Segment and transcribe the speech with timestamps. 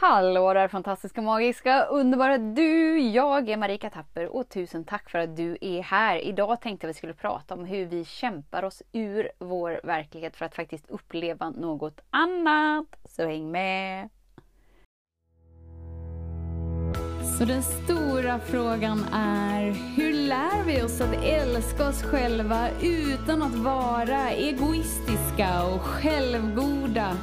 [0.00, 2.98] Hallå där fantastiska, magiska, underbara du!
[2.98, 6.18] Jag är Marika Tapper och tusen tack för att du är här.
[6.18, 10.44] Idag tänkte jag vi skulle prata om hur vi kämpar oss ur vår verklighet för
[10.44, 12.86] att faktiskt uppleva något annat.
[13.04, 14.08] Så häng med!
[17.38, 19.62] Så den stora frågan är,
[19.96, 27.16] hur lär vi oss att älska oss själva utan att vara egoistiska och självgoda?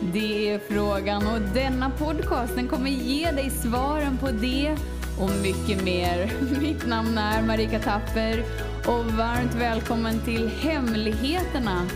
[0.00, 4.76] Det är frågan och denna podcast den kommer ge dig svaren på det
[5.20, 6.32] och mycket mer.
[6.60, 8.44] Mitt namn är Marika Tapper
[8.86, 11.86] och varmt välkommen till Hemligheterna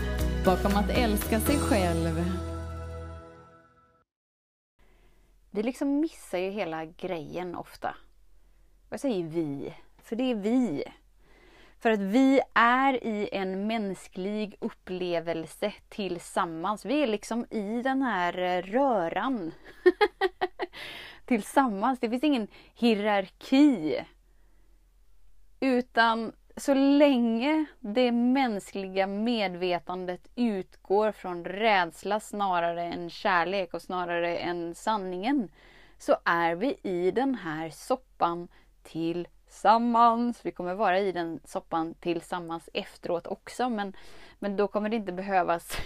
[0.45, 2.25] bakom att älska sig själv.
[5.51, 7.95] Vi liksom missar ju hela grejen ofta.
[8.89, 9.73] Jag säger vi,
[10.03, 10.83] för det är vi.
[11.79, 16.85] För att vi är i en mänsklig upplevelse tillsammans.
[16.85, 19.51] Vi är liksom i den här eh, röran.
[21.25, 21.99] tillsammans.
[21.99, 24.05] Det finns ingen hierarki.
[25.59, 34.75] Utan så länge det mänskliga medvetandet utgår från rädsla snarare än kärlek och snarare än
[34.75, 35.49] sanningen
[35.97, 38.47] så är vi i den här soppan
[38.83, 40.45] till tillsammans.
[40.45, 43.93] Vi kommer vara i den soppan tillsammans efteråt också men,
[44.39, 45.77] men då kommer det inte behövas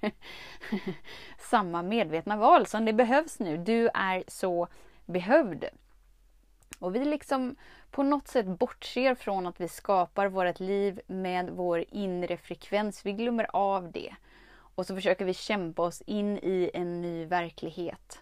[1.38, 3.56] samma medvetna val som det behövs nu.
[3.56, 4.68] Du är så
[5.06, 5.64] behövd.
[6.78, 7.56] Och vi liksom
[7.90, 13.06] på något sätt bortser från att vi skapar vårt liv med vår inre frekvens.
[13.06, 14.14] Vi glömmer av det.
[14.74, 18.20] Och så försöker vi kämpa oss in i en ny verklighet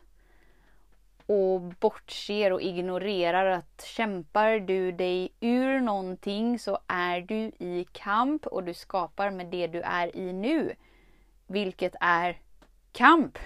[1.30, 8.46] och bortser och ignorerar att kämpar du dig ur någonting så är du i kamp
[8.46, 10.74] och du skapar med det du är i nu.
[11.46, 12.38] Vilket är
[12.92, 13.38] kamp.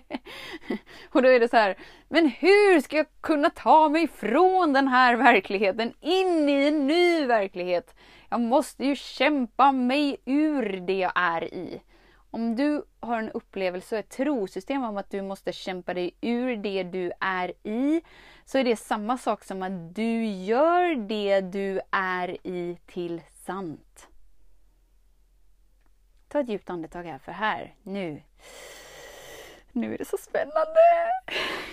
[1.12, 4.88] och då är det så här, men hur ska jag kunna ta mig från den
[4.88, 7.94] här verkligheten in i en ny verklighet?
[8.28, 11.82] Jag måste ju kämpa mig ur det jag är i.
[12.36, 16.56] Om du har en upplevelse och ett trosystem om att du måste kämpa dig ur
[16.56, 18.02] det du är i,
[18.44, 24.08] så är det samma sak som att du gör det du är i till sant.
[26.28, 28.22] Ta ett djupt andetag här, för här, nu.
[29.72, 30.80] Nu är det så spännande!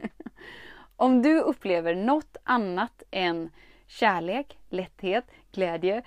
[0.95, 3.49] Om du upplever något annat än
[3.87, 6.03] kärlek, lätthet, glädje,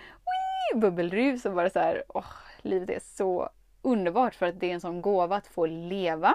[0.75, 3.51] bubbelrus och bara så här, åh, livet är så
[3.83, 6.35] underbart för att det är en sån gåva att få leva.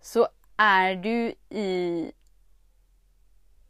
[0.00, 2.12] Så är du i...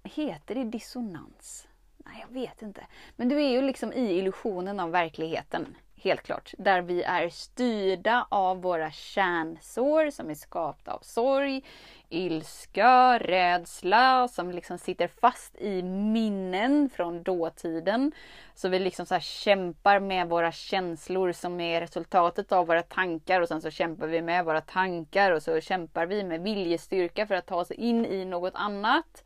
[0.03, 1.69] Heter det dissonans?
[1.97, 2.87] Nej, jag vet inte.
[3.17, 5.77] Men du är ju liksom i illusionen av verkligheten.
[6.03, 6.55] Helt klart.
[6.59, 11.65] Där vi är styrda av våra kärnsår som är skapta av sorg,
[12.09, 18.13] ilska, rädsla som liksom sitter fast i minnen från dåtiden.
[18.55, 23.49] Så vi liksom så kämpar med våra känslor som är resultatet av våra tankar och
[23.49, 27.47] sen så kämpar vi med våra tankar och så kämpar vi med viljestyrka för att
[27.47, 29.25] ta oss in i något annat.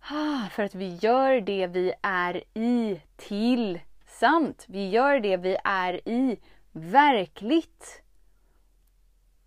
[0.00, 3.80] Ah, för att vi gör det vi är i till
[4.22, 4.66] sant.
[4.68, 6.38] Vi gör det vi är i
[6.72, 8.02] verkligt.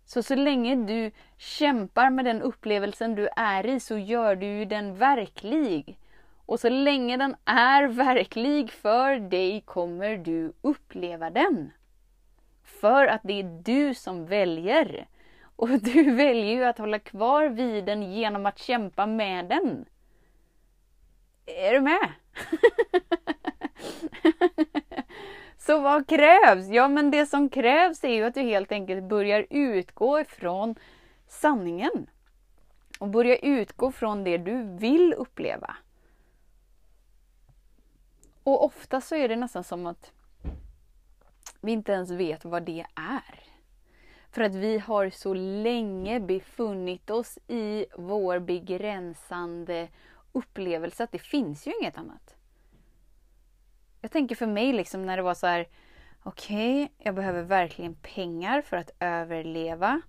[0.04, 4.94] Så så länge du kämpar med den upplevelsen du är i så gör du den
[4.96, 5.98] verklig.
[6.46, 11.72] Och så länge den är verklig för dig kommer du uppleva den.
[12.62, 15.08] För att det är du som väljer.
[15.56, 19.84] Och du väljer ju att hålla kvar vid den genom att kämpa med den.
[21.46, 22.12] Är du med?
[25.66, 26.68] Så vad krävs?
[26.68, 30.74] Ja, men det som krävs är ju att du helt enkelt börjar utgå ifrån
[31.28, 32.06] sanningen.
[32.98, 35.76] Och börjar utgå från det du vill uppleva.
[38.42, 40.12] Och ofta så är det nästan som att
[41.60, 43.44] vi inte ens vet vad det är.
[44.30, 49.88] För att vi har så länge befunnit oss i vår begränsande
[50.32, 52.35] upplevelse att det finns ju inget annat.
[54.06, 55.68] Jag tänker för mig liksom när det var så här,
[56.22, 60.00] okej, okay, jag behöver verkligen pengar för att överleva.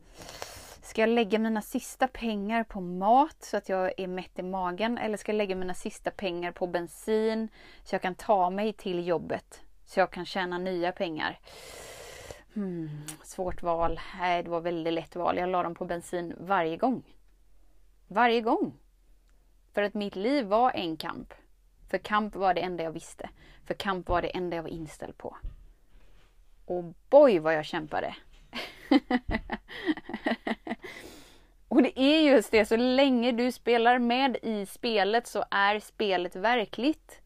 [0.81, 4.97] Ska jag lägga mina sista pengar på mat så att jag är mätt i magen?
[4.97, 7.49] Eller ska jag lägga mina sista pengar på bensin
[7.83, 9.61] så jag kan ta mig till jobbet?
[9.85, 11.39] Så jag kan tjäna nya pengar.
[12.53, 13.99] Hmm, svårt val.
[14.19, 15.37] Nej, det var väldigt lätt val.
[15.37, 17.03] Jag la dem på bensin varje gång.
[18.07, 18.73] Varje gång.
[19.73, 21.33] För att mitt liv var en kamp.
[21.87, 23.29] För kamp var det enda jag visste.
[23.65, 25.37] För kamp var det enda jag var inställd på.
[26.65, 28.15] Och boy vad jag kämpade!
[31.67, 36.35] Och det är just det, så länge du spelar med i spelet så är spelet
[36.35, 37.21] verkligt.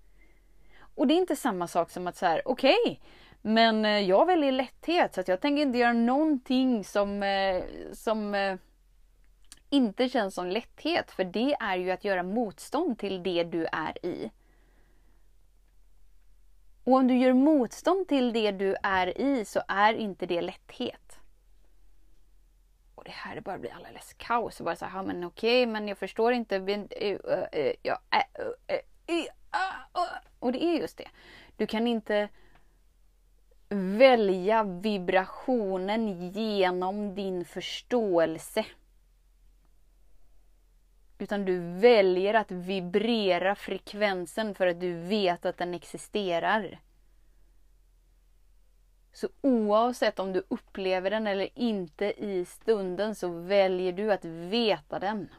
[0.96, 2.98] Och det är inte samma sak som att så här, okej, okay,
[3.42, 7.63] men eh, jag väljer lätthet så att jag tänker inte göra någonting som, eh,
[7.94, 8.56] som eh,
[9.69, 11.12] inte känns som lätthet.
[11.12, 14.31] För det är ju att göra motstånd till det du är i.
[16.83, 21.19] Och om du gör motstånd till det du är i så är inte det lätthet.
[22.95, 24.60] Och det här bara blir alldeles kaos.
[24.60, 26.60] Och bara så här, men okej, men jag förstår inte.
[30.39, 31.07] Och det är just det.
[31.57, 32.30] Du kan inte
[33.69, 38.66] välja vibrationen genom din förståelse.
[41.21, 46.79] Utan du väljer att vibrera frekvensen för att du vet att den existerar.
[49.13, 55.00] Så oavsett om du upplever den eller inte i stunden så väljer du att veta
[55.00, 55.29] den.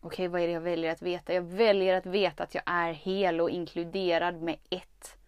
[0.00, 1.34] Okej, vad är det jag väljer att veta?
[1.34, 5.18] Jag väljer att veta att jag är hel och inkluderad med ett.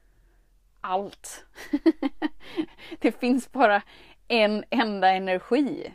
[0.80, 1.46] Allt.
[2.98, 3.82] det finns bara
[4.28, 5.94] en enda energi.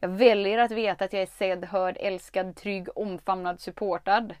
[0.00, 4.34] Jag väljer att veta att jag är sedd, hörd, älskad, trygg, omfamnad, supportad.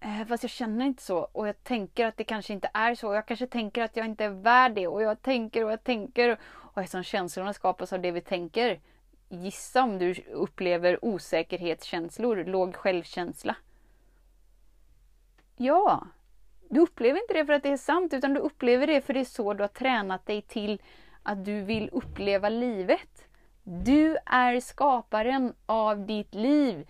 [0.00, 3.14] Eh, fast jag känner inte så och jag tänker att det kanske inte är så.
[3.14, 6.38] Jag kanske tänker att jag inte är värd det och jag tänker och jag tänker.
[6.44, 8.80] Och eftersom känslorna skapas av det vi tänker.
[9.28, 13.56] Gissa om du upplever osäkerhetskänslor, låg självkänsla.
[15.56, 16.06] Ja,
[16.68, 19.20] du upplever inte det för att det är sant utan du upplever det för det
[19.20, 20.82] är så du har tränat dig till
[21.22, 23.25] att du vill uppleva livet.
[23.68, 26.88] Du är skaparen av ditt liv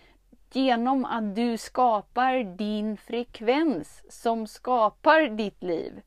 [0.52, 6.02] genom att du skapar din frekvens som skapar ditt liv.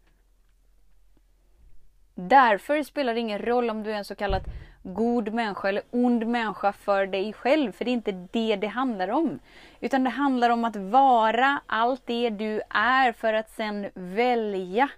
[2.16, 4.42] Därför spelar det ingen roll om du är en så kallad
[4.84, 9.08] god människa eller ond människa för dig själv, för det är inte det det handlar
[9.08, 9.40] om.
[9.80, 14.90] Utan det handlar om att vara allt det du är för att sen välja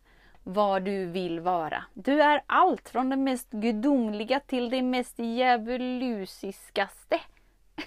[0.44, 1.84] vad du vill vara.
[1.94, 7.20] Du är allt från det mest gudomliga till det mest djävulusiskaste.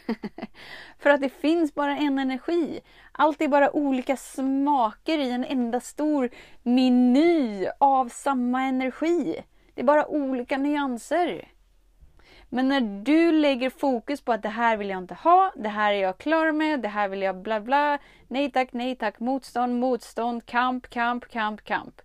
[0.98, 2.80] För att det finns bara en energi.
[3.12, 6.30] Allt är bara olika smaker i en enda stor
[6.62, 9.44] meny av samma energi.
[9.74, 11.48] Det är bara olika nyanser.
[12.48, 15.92] Men när du lägger fokus på att det här vill jag inte ha, det här
[15.92, 17.98] är jag klar med, det här vill jag bla bla,
[18.28, 22.00] nej tack, nej tack, motstånd, motstånd, kamp, kamp, kamp, kamp.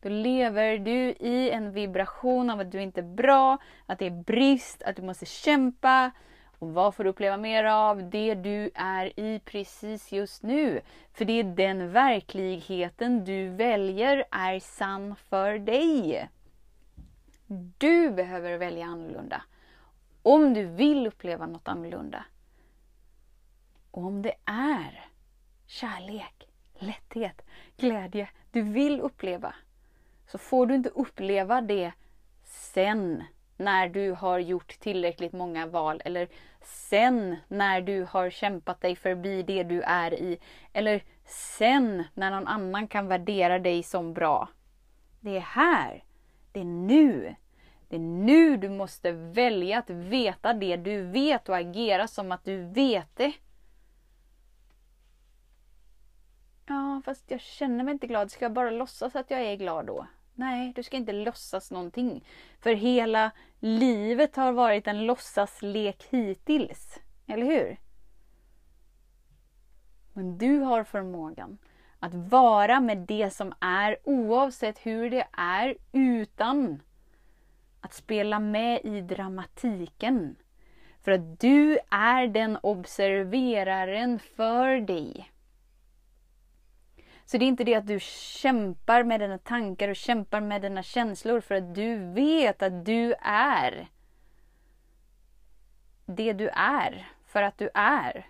[0.00, 4.22] Då lever du i en vibration av att du inte är bra, att det är
[4.22, 6.10] brist, att du måste kämpa.
[6.58, 8.10] Och vad får du uppleva mer av?
[8.10, 10.80] Det du är i precis just nu.
[11.12, 16.28] För det är den verkligheten du väljer är sann för dig.
[17.78, 19.42] Du behöver välja annorlunda.
[20.22, 22.24] Om du vill uppleva något annorlunda.
[23.90, 25.08] Och om det är
[25.66, 26.48] kärlek,
[26.78, 27.42] lätthet,
[27.76, 29.54] glädje du vill uppleva
[30.30, 31.92] så får du inte uppleva det
[32.44, 33.24] sen
[33.56, 36.28] när du har gjort tillräckligt många val eller
[36.62, 40.38] sen när du har kämpat dig förbi det du är i
[40.72, 44.48] eller sen när någon annan kan värdera dig som bra.
[45.20, 46.04] Det är här.
[46.52, 47.34] Det är nu.
[47.88, 52.44] Det är nu du måste välja att veta det du vet och agera som att
[52.44, 53.32] du vet det.
[56.66, 58.30] Ja, fast jag känner mig inte glad.
[58.30, 60.06] Ska jag bara låtsas att jag är glad då?
[60.38, 62.24] Nej, du ska inte låtsas någonting.
[62.60, 63.30] För hela
[63.60, 66.98] livet har varit en låtsaslek hittills.
[67.26, 67.76] Eller hur?
[70.12, 71.58] Men du har förmågan
[71.98, 76.82] att vara med det som är oavsett hur det är utan
[77.80, 80.36] att spela med i dramatiken.
[81.02, 85.32] För att du är den observeraren för dig.
[87.30, 90.82] Så det är inte det att du kämpar med dina tankar och kämpar med dina
[90.82, 93.88] känslor för att du vet att du är
[96.06, 98.26] det du är för att du är.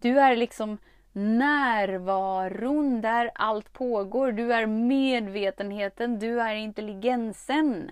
[0.00, 0.78] Du är liksom
[1.12, 4.32] närvaron där allt pågår.
[4.32, 7.90] Du är medvetenheten, du är intelligensen.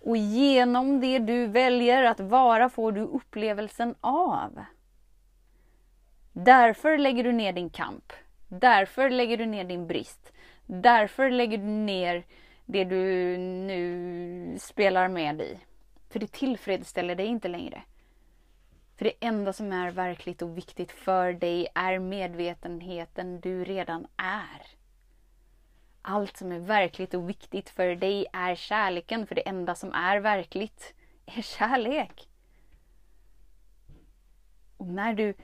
[0.00, 4.64] Och genom det du väljer att vara får du upplevelsen av.
[6.32, 8.12] Därför lägger du ner din kamp.
[8.60, 10.32] Därför lägger du ner din brist.
[10.66, 12.24] Därför lägger du ner
[12.64, 15.58] det du nu spelar med i.
[16.10, 17.82] För det tillfredsställer dig inte längre.
[18.96, 24.66] För det enda som är verkligt och viktigt för dig är medvetenheten du redan är.
[26.02, 30.20] Allt som är verkligt och viktigt för dig är kärleken, för det enda som är
[30.20, 30.94] verkligt
[31.26, 32.28] är kärlek.
[34.76, 35.34] Och när du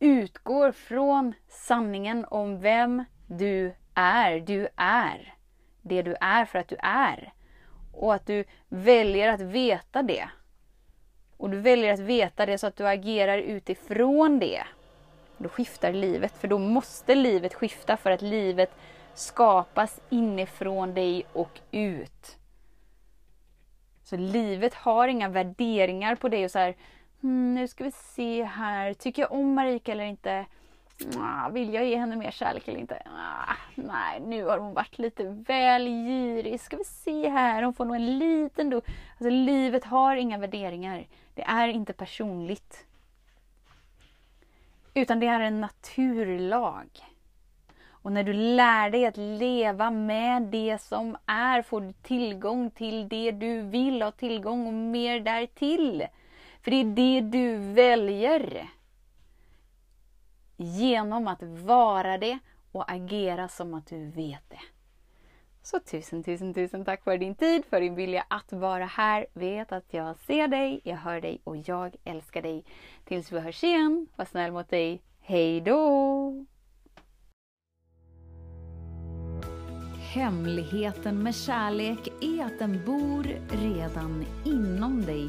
[0.00, 5.34] utgår från sanningen om vem du är, du är
[5.82, 7.32] det du är för att du är.
[7.92, 10.28] Och att du väljer att veta det.
[11.36, 14.62] Och du väljer att veta det så att du agerar utifrån det.
[15.38, 18.70] Då skiftar livet, för då måste livet skifta för att livet
[19.14, 22.36] skapas inifrån dig och ut.
[24.02, 26.76] Så livet har inga värderingar på dig och så här,
[27.20, 30.46] hmm, nu ska vi se här, tycker jag om Marika eller inte?
[31.50, 33.02] Vill jag ge henne mer kärlek eller inte?
[33.06, 36.60] Ah, nej, nu har hon varit lite väl girig.
[36.60, 38.84] Ska vi se här, hon får nog en liten dos.
[39.10, 41.06] Alltså livet har inga värderingar.
[41.34, 42.86] Det är inte personligt.
[44.94, 46.88] Utan det är en naturlag.
[48.02, 53.08] Och när du lär dig att leva med det som är får du tillgång till
[53.08, 56.06] det du vill ha tillgång och mer därtill.
[56.62, 58.70] För det är det du väljer.
[60.56, 62.38] Genom att vara det
[62.72, 64.60] och agera som att du vet det.
[65.62, 69.26] Så tusen, tusen, tusen tack för din tid, för din vilja att vara här.
[69.32, 72.64] Vet att jag ser dig, jag hör dig och jag älskar dig.
[73.04, 75.02] Tills vi hörs igen, var snäll mot dig.
[75.20, 76.46] Hej då!
[80.14, 85.28] Hemligheten med kärlek är att den bor redan inom dig.